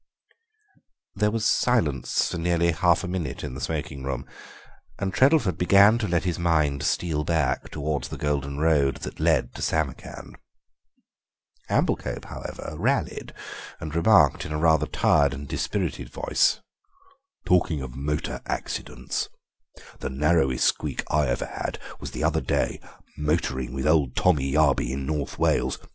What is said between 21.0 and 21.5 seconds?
I ever